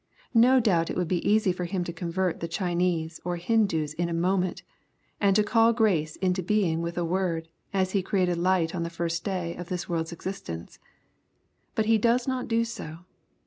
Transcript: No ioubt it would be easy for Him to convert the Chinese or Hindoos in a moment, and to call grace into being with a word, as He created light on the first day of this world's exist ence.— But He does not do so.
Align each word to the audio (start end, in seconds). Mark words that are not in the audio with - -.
No 0.33 0.59
ioubt 0.59 0.89
it 0.89 0.95
would 0.95 1.07
be 1.07 1.23
easy 1.29 1.51
for 1.51 1.65
Him 1.65 1.83
to 1.83 1.93
convert 1.93 2.39
the 2.39 2.47
Chinese 2.47 3.19
or 3.23 3.37
Hindoos 3.37 3.93
in 3.93 4.09
a 4.09 4.15
moment, 4.15 4.63
and 5.19 5.35
to 5.35 5.43
call 5.43 5.73
grace 5.73 6.15
into 6.15 6.41
being 6.41 6.81
with 6.81 6.97
a 6.97 7.05
word, 7.05 7.49
as 7.71 7.91
He 7.91 8.01
created 8.01 8.39
light 8.39 8.73
on 8.73 8.81
the 8.81 8.89
first 8.89 9.23
day 9.23 9.55
of 9.57 9.69
this 9.69 9.87
world's 9.87 10.11
exist 10.11 10.49
ence.— 10.49 10.79
But 11.75 11.85
He 11.85 11.99
does 11.99 12.27
not 12.27 12.47
do 12.47 12.65
so. 12.65 13.05